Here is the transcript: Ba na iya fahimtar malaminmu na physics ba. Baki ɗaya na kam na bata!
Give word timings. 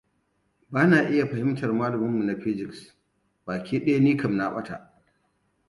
Ba 0.71 0.81
na 0.89 0.99
iya 1.09 1.25
fahimtar 1.29 1.71
malaminmu 1.73 2.23
na 2.23 2.35
physics 2.35 2.95
ba. 3.45 3.57
Baki 3.57 3.79
ɗaya 3.85 3.99
na 3.99 4.17
kam 4.17 4.35
na 4.37 4.49
bata! 4.51 4.91